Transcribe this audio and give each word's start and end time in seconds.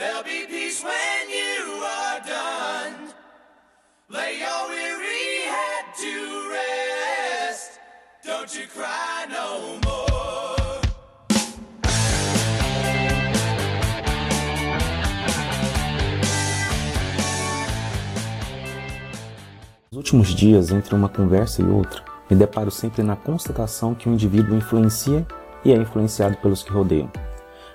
There'll 0.00 0.22
be 0.22 0.46
peace 0.46 0.82
when 0.82 1.28
you 1.28 1.84
are 1.84 2.20
done. 2.20 3.12
Lay 4.08 4.38
your 4.38 4.68
weary 4.70 5.44
head 5.44 5.84
to 6.00 6.48
rest. 6.48 7.78
Don't 8.24 8.50
you 8.54 8.66
cry 8.66 9.26
no 9.28 9.78
more. 9.84 10.80
Nos 19.92 19.98
últimos 19.98 20.34
dias, 20.34 20.70
entre 20.70 20.94
uma 20.94 21.10
conversa 21.10 21.60
e 21.60 21.66
outra, 21.66 22.02
me 22.30 22.34
deparo 22.34 22.70
sempre 22.70 23.02
na 23.02 23.16
constatação 23.16 23.94
que 23.94 24.08
o 24.08 24.12
indivíduo 24.14 24.56
influencia 24.56 25.26
e 25.62 25.70
é 25.70 25.76
influenciado 25.76 26.38
pelos 26.38 26.62
que 26.62 26.70
rodeiam. 26.70 27.12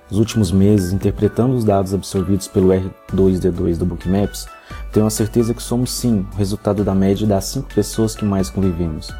Nos 0.09 0.19
últimos 0.19 0.51
meses, 0.51 0.93
interpretando 0.93 1.55
os 1.55 1.63
dados 1.63 1.93
absorvidos 1.93 2.47
pelo 2.47 2.69
R2D2 2.69 3.77
do 3.77 3.85
Bookmaps, 3.85 4.47
tenho 4.91 5.07
a 5.07 5.09
certeza 5.09 5.53
que 5.53 5.63
somos 5.63 5.91
sim 5.91 6.25
o 6.31 6.37
resultado 6.37 6.83
da 6.83 6.93
média 6.93 7.25
das 7.25 7.45
cinco 7.45 7.73
pessoas 7.73 8.15
que 8.15 8.23
mais 8.23 8.49
convivemos. 8.49 9.11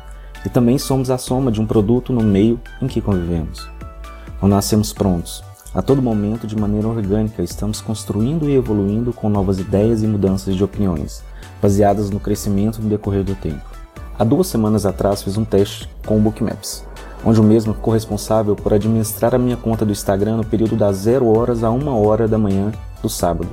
E 0.46 0.50
também 0.50 0.78
somos 0.78 1.10
a 1.10 1.18
soma 1.18 1.52
de 1.52 1.60
um 1.60 1.66
produto 1.66 2.14
no 2.14 2.22
meio 2.22 2.62
em 2.80 2.88
que 2.88 3.02
convivemos. 3.02 3.68
Não 4.40 4.48
nascemos 4.48 4.94
prontos. 4.94 5.44
A 5.74 5.82
todo 5.82 6.04
momento, 6.04 6.46
de 6.46 6.56
maneira 6.56 6.88
orgânica, 6.88 7.42
estamos 7.42 7.82
construindo 7.82 8.48
e 8.48 8.54
evoluindo 8.54 9.12
com 9.12 9.28
novas 9.28 9.60
ideias 9.60 10.04
e 10.04 10.08
mudanças 10.08 10.56
de 10.56 10.64
opiniões, 10.64 11.24
baseadas 11.60 12.12
no 12.12 12.20
crescimento 12.20 12.80
no 12.80 12.90
decorrer 12.90 13.24
do 13.24 13.34
tempo. 13.34 13.66
Há 14.18 14.24
duas 14.24 14.48
semanas 14.48 14.86
atrás 14.86 15.24
fiz 15.24 15.36
um 15.36 15.44
teste 15.44 15.90
com 16.06 16.16
o 16.16 16.22
Bookmaps, 16.22 16.86
onde 17.26 17.42
o 17.42 17.44
mesmo 17.44 17.74
ficou 17.74 17.94
responsável 17.94 18.56
por 18.56 18.72
administrar 18.72 19.34
a 19.34 19.40
minha 19.40 19.58
conta 19.58 19.84
do 19.84 19.92
Instagram 19.92 20.38
no 20.38 20.46
período 20.46 20.76
das 20.76 20.98
0 20.98 21.28
horas 21.28 21.64
a 21.64 21.72
1 21.72 21.88
hora 21.88 22.28
da 22.28 22.38
manhã 22.38 22.72
do 23.02 23.10
sábado. 23.10 23.50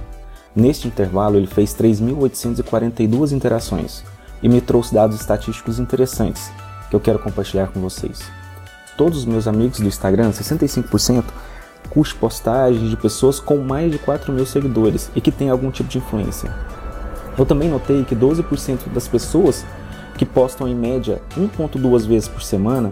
Neste 0.55 0.86
intervalo, 0.86 1.38
ele 1.38 1.46
fez 1.46 1.74
3.842 1.74 3.33
interações 3.33 4.05
e 4.42 4.48
me 4.48 4.61
trouxe 4.61 4.92
dados 4.92 5.19
estatísticos 5.19 5.78
interessantes 5.78 6.52
que 6.91 6.96
eu 6.96 7.00
quero 7.00 7.19
compartilhar 7.19 7.69
com 7.69 7.80
vocês. 7.80 8.20
Todos 8.98 9.20
os 9.20 9.24
meus 9.24 9.48
amigos 9.48 9.80
do 9.80 9.86
Instagram, 9.86 10.30
65%, 10.30 11.24
curte 11.89 12.14
postagens 12.14 12.91
de 12.91 12.96
pessoas 12.96 13.41
com 13.41 13.56
mais 13.56 13.91
de 13.91 13.98
4 13.98 14.30
mil 14.30 14.44
seguidores 14.44 15.11
e 15.16 15.20
que 15.20 15.33
têm 15.33 15.48
algum 15.48 15.70
tipo 15.70 15.89
de 15.89 15.96
influência. 15.96 16.55
Eu 17.39 17.46
também 17.46 17.70
notei 17.70 18.05
que 18.05 18.14
12% 18.14 18.92
das 18.92 19.08
pessoas 19.08 19.64
que 20.18 20.27
postam 20.27 20.68
em 20.68 20.74
média 20.74 21.22
1.2 21.34 22.06
vezes 22.06 22.28
por 22.28 22.42
semana 22.42 22.91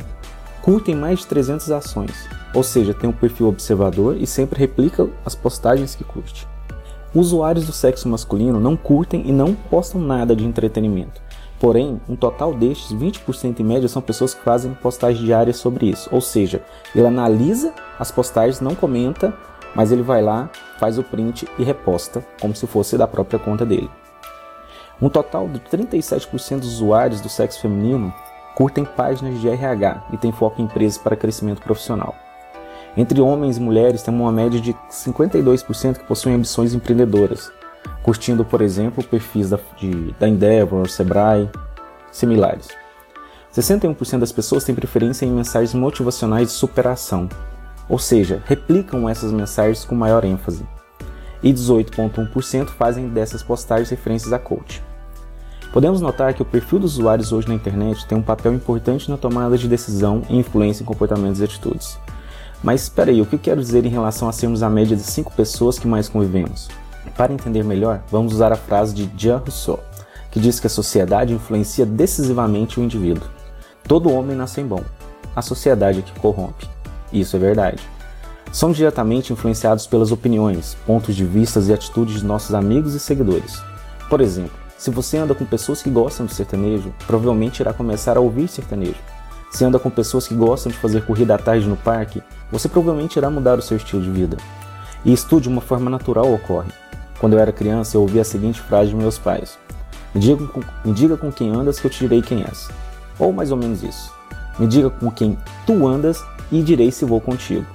curtem 0.71 0.95
mais 0.95 1.19
de 1.19 1.27
300 1.27 1.73
ações, 1.73 2.29
ou 2.55 2.63
seja, 2.63 2.95
tem 2.95 3.11
um 3.11 3.13
perfil 3.13 3.49
observador 3.49 4.17
e 4.17 4.25
sempre 4.25 4.57
replica 4.57 5.11
as 5.27 5.35
postagens 5.35 5.97
que 5.97 6.05
curte. 6.05 6.47
Usuários 7.13 7.67
do 7.67 7.73
sexo 7.73 8.09
masculino 8.09 8.61
não 8.61 8.77
curtem 8.77 9.29
e 9.29 9.33
não 9.33 9.53
postam 9.53 10.01
nada 10.01 10.37
de 10.37 10.45
entretenimento. 10.45 11.21
Porém, 11.59 12.01
um 12.09 12.15
total 12.15 12.55
destes, 12.55 12.93
20% 12.93 13.59
em 13.59 13.65
média, 13.65 13.89
são 13.89 14.01
pessoas 14.01 14.33
que 14.33 14.45
fazem 14.45 14.73
postagens 14.75 15.19
diárias 15.19 15.57
sobre 15.57 15.87
isso. 15.87 16.09
Ou 16.13 16.21
seja, 16.21 16.63
ele 16.95 17.09
analisa 17.09 17.75
as 17.99 18.13
postagens, 18.13 18.61
não 18.61 18.77
comenta, 18.77 19.35
mas 19.75 19.91
ele 19.91 20.03
vai 20.03 20.23
lá, 20.23 20.49
faz 20.79 20.99
o 20.99 21.03
print 21.03 21.49
e 21.59 21.65
reposta, 21.65 22.25
como 22.41 22.55
se 22.55 22.69
fosse 22.69 22.97
da 22.97 23.09
própria 23.09 23.41
conta 23.41 23.67
dele. 23.67 23.91
Um 25.03 25.09
total 25.09 25.49
de 25.49 25.59
37% 25.59 26.61
dos 26.61 26.75
usuários 26.75 27.21
do 27.21 27.29
sexo 27.29 27.61
feminino 27.61 28.15
curtem 28.61 28.85
páginas 28.85 29.41
de 29.41 29.49
RH 29.49 30.03
e 30.13 30.19
têm 30.19 30.31
foco 30.31 30.61
em 30.61 30.67
empresas 30.67 30.99
para 30.99 31.17
crescimento 31.17 31.63
profissional. 31.63 32.15
Entre 32.95 33.19
homens 33.19 33.57
e 33.57 33.61
mulheres, 33.61 34.03
temos 34.03 34.21
uma 34.21 34.31
média 34.31 34.61
de 34.61 34.75
52% 34.91 35.97
que 35.97 36.05
possuem 36.05 36.35
ambições 36.35 36.75
empreendedoras, 36.75 37.51
curtindo, 38.03 38.45
por 38.45 38.61
exemplo, 38.61 39.03
perfis 39.03 39.49
da, 39.49 39.59
de, 39.79 40.13
da 40.21 40.29
Endeavor, 40.29 40.91
Sebrae, 40.91 41.49
similares. 42.13 42.69
61% 43.51 44.19
das 44.19 44.31
pessoas 44.31 44.63
têm 44.63 44.75
preferência 44.75 45.25
em 45.25 45.33
mensagens 45.33 45.73
motivacionais 45.73 46.49
de 46.49 46.53
superação, 46.53 47.31
ou 47.89 47.99
seja, 47.99 48.43
replicam 48.45 49.09
essas 49.09 49.33
mensagens 49.33 49.87
com 49.87 49.95
maior 49.95 50.23
ênfase. 50.23 50.67
E 51.43 51.51
18,1% 51.51 52.67
fazem 52.67 53.09
dessas 53.09 53.43
postagens 53.43 53.89
referências 53.89 54.35
a 54.35 54.39
coach. 54.39 54.90
Podemos 55.73 56.01
notar 56.01 56.35
que 56.35 56.43
o 56.43 56.45
perfil 56.45 56.81
dos 56.81 56.95
usuários 56.95 57.33
hoje 57.33 57.47
na 57.47 57.55
internet 57.55 58.05
tem 58.05 58.19
um 58.19 58.23
papel 58.23 58.53
importante 58.53 59.09
na 59.09 59.17
tomada 59.17 59.57
de 59.57 59.69
decisão 59.69 60.23
e 60.29 60.37
influência 60.37 60.83
em 60.83 60.87
comportamentos 60.87 61.41
e 61.41 61.45
atitudes. 61.45 61.97
Mas 62.61 62.83
espera 62.83 63.13
aí, 63.13 63.23
o 63.23 63.27
que 63.27 63.37
eu 63.37 63.39
quero 63.39 63.61
dizer 63.61 63.87
em 63.87 63.89
relação 63.91 64.29
a 64.29 64.33
sermos 64.33 64.65
a 64.65 64.69
média 64.69 64.97
de 64.97 65.03
5 65.03 65.33
pessoas 65.33 65.79
que 65.79 65.87
mais 65.87 66.09
convivemos? 66.09 66.69
Para 67.17 67.33
entender 67.33 67.63
melhor, 67.63 68.03
vamos 68.11 68.33
usar 68.33 68.53
a 68.53 68.57
frase 68.57 68.93
de 68.95 69.09
Jean 69.17 69.39
Rousseau, 69.39 69.79
que 70.33 70.41
diz 70.41 70.59
que 70.59 70.67
a 70.67 70.71
sociedade 70.71 71.33
influencia 71.33 71.87
decisivamente 71.87 72.81
o 72.81 72.83
indivíduo. 72.83 73.29
Todo 73.85 74.13
homem 74.13 74.37
nasce 74.37 74.63
bom, 74.65 74.83
a 75.37 75.41
sociedade 75.41 76.01
é 76.01 76.03
que 76.03 76.19
corrompe. 76.19 76.69
Isso 77.13 77.37
é 77.37 77.39
verdade. 77.39 77.83
Somos 78.51 78.77
diretamente 78.77 79.33
influenciados 79.33 79.87
pelas 79.87 80.11
opiniões, 80.11 80.77
pontos 80.85 81.15
de 81.15 81.25
vista 81.25 81.61
e 81.61 81.73
atitudes 81.73 82.21
de 82.21 82.27
nossos 82.27 82.55
amigos 82.57 82.95
e 82.95 83.01
seguidores. 83.01 83.63
Por 84.09 84.21
exemplo, 84.21 84.59
se 84.81 84.91
você 84.91 85.19
anda 85.19 85.35
com 85.35 85.45
pessoas 85.45 85.83
que 85.83 85.91
gostam 85.91 86.25
de 86.25 86.33
sertanejo, 86.33 86.91
provavelmente 87.07 87.61
irá 87.61 87.71
começar 87.71 88.17
a 88.17 88.21
ouvir 88.21 88.49
sertanejo. 88.49 88.97
Se 89.51 89.63
anda 89.63 89.79
com 89.79 89.91
pessoas 89.91 90.27
que 90.27 90.35
gostam 90.35 90.73
de 90.73 90.79
fazer 90.79 91.05
corrida 91.05 91.35
à 91.35 91.39
tarde 91.39 91.69
no 91.69 91.77
parque, 91.77 92.23
você 92.51 92.67
provavelmente 92.67 93.17
irá 93.17 93.29
mudar 93.29 93.59
o 93.59 93.63
seu 93.63 93.77
estilo 93.77 94.01
de 94.01 94.11
vida. 94.11 94.39
E 95.05 95.13
isso 95.13 95.29
tudo 95.29 95.43
de 95.43 95.49
uma 95.51 95.61
forma 95.61 95.91
natural 95.91 96.33
ocorre. 96.33 96.73
Quando 97.19 97.35
eu 97.35 97.39
era 97.39 97.53
criança, 97.53 97.95
eu 97.95 98.01
ouvi 98.01 98.19
a 98.19 98.25
seguinte 98.25 98.59
frase 98.59 98.89
de 98.89 98.97
meus 98.97 99.19
pais: 99.19 99.59
me 100.15 100.21
diga, 100.23 100.47
com, 100.47 100.63
me 100.83 100.95
diga 100.95 101.15
com 101.15 101.31
quem 101.31 101.55
andas 101.55 101.79
que 101.79 101.87
eu 101.87 101.91
te 101.91 101.99
direi 101.99 102.23
quem 102.23 102.43
és. 102.43 102.71
Ou 103.19 103.35
mais 103.35 103.51
ou 103.51 103.59
menos 103.59 103.83
isso. 103.83 104.11
Me 104.59 104.67
diga 104.67 104.89
com 104.89 105.11
quem 105.11 105.37
tu 105.67 105.87
andas 105.87 106.25
e 106.51 106.63
direi 106.63 106.91
se 106.91 107.05
vou 107.05 107.21
contigo. 107.21 107.67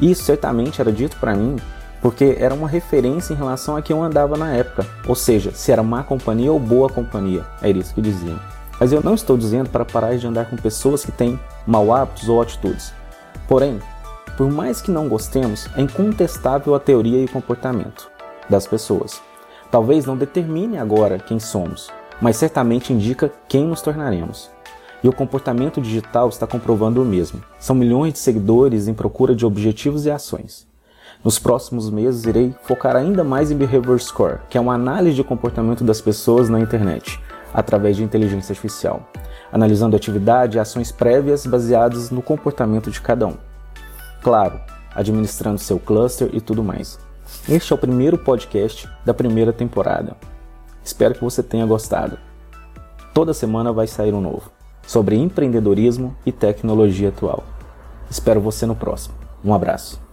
Isso 0.00 0.22
certamente 0.22 0.80
era 0.80 0.92
dito 0.92 1.16
para 1.16 1.34
mim 1.34 1.56
porque 2.00 2.36
era 2.38 2.54
uma 2.54 2.68
referência 2.68 3.32
em 3.32 3.36
relação 3.36 3.76
a 3.76 3.82
quem 3.82 3.94
eu 3.94 4.02
andava 4.02 4.36
na 4.36 4.54
época, 4.54 4.86
ou 5.06 5.14
seja, 5.14 5.52
se 5.52 5.70
era 5.70 5.82
má 5.82 6.02
companhia 6.02 6.50
ou 6.50 6.58
boa 6.58 6.88
companhia, 6.88 7.44
era 7.60 7.76
isso 7.76 7.94
que 7.94 8.00
diziam. 8.00 8.38
Mas 8.78 8.92
eu 8.92 9.02
não 9.02 9.14
estou 9.14 9.36
dizendo 9.36 9.68
para 9.68 9.84
parar 9.84 10.16
de 10.16 10.26
andar 10.26 10.48
com 10.48 10.56
pessoas 10.56 11.04
que 11.04 11.12
têm 11.12 11.38
mau 11.66 11.94
hábitos 11.94 12.28
ou 12.28 12.40
atitudes. 12.40 12.94
Porém, 13.46 13.78
por 14.38 14.50
mais 14.50 14.80
que 14.80 14.90
não 14.90 15.06
gostemos, 15.06 15.68
é 15.76 15.82
incontestável 15.82 16.74
a 16.74 16.80
teoria 16.80 17.20
e 17.20 17.26
o 17.26 17.30
comportamento 17.30 18.10
das 18.48 18.66
pessoas. 18.66 19.20
Talvez 19.70 20.06
não 20.06 20.16
determine 20.16 20.78
agora 20.78 21.18
quem 21.18 21.38
somos, 21.38 21.90
mas 22.22 22.36
certamente 22.36 22.92
indica 22.92 23.30
quem 23.46 23.66
nos 23.66 23.82
tornaremos. 23.82 24.50
E 25.04 25.08
o 25.08 25.12
comportamento 25.12 25.80
digital 25.80 26.28
está 26.28 26.46
comprovando 26.46 27.02
o 27.02 27.04
mesmo. 27.04 27.42
São 27.58 27.76
milhões 27.76 28.14
de 28.14 28.18
seguidores 28.18 28.88
em 28.88 28.94
procura 28.94 29.34
de 29.34 29.44
objetivos 29.44 30.06
e 30.06 30.10
ações. 30.10 30.69
Nos 31.22 31.38
próximos 31.38 31.90
meses 31.90 32.24
irei 32.24 32.54
focar 32.62 32.96
ainda 32.96 33.22
mais 33.22 33.50
em 33.50 33.56
Behavior 33.56 34.00
Score, 34.00 34.38
que 34.48 34.56
é 34.56 34.60
uma 34.60 34.72
análise 34.72 35.16
de 35.16 35.22
comportamento 35.22 35.84
das 35.84 36.00
pessoas 36.00 36.48
na 36.48 36.58
internet, 36.58 37.20
através 37.52 37.96
de 37.96 38.02
inteligência 38.02 38.52
artificial, 38.52 39.06
analisando 39.52 39.94
atividade 39.94 40.56
e 40.56 40.60
ações 40.60 40.90
prévias 40.90 41.44
baseadas 41.44 42.10
no 42.10 42.22
comportamento 42.22 42.90
de 42.90 43.02
cada 43.02 43.26
um. 43.26 43.36
Claro, 44.22 44.58
administrando 44.94 45.58
seu 45.58 45.78
cluster 45.78 46.30
e 46.32 46.40
tudo 46.40 46.64
mais. 46.64 46.98
Este 47.46 47.70
é 47.72 47.76
o 47.76 47.78
primeiro 47.78 48.16
podcast 48.16 48.88
da 49.04 49.12
primeira 49.12 49.52
temporada. 49.52 50.16
Espero 50.82 51.14
que 51.14 51.22
você 51.22 51.42
tenha 51.42 51.66
gostado. 51.66 52.18
Toda 53.12 53.34
semana 53.34 53.72
vai 53.72 53.86
sair 53.86 54.14
um 54.14 54.22
novo 54.22 54.50
sobre 54.86 55.16
empreendedorismo 55.16 56.16
e 56.24 56.32
tecnologia 56.32 57.10
atual. 57.10 57.44
Espero 58.08 58.40
você 58.40 58.64
no 58.64 58.74
próximo. 58.74 59.14
Um 59.44 59.52
abraço. 59.52 60.09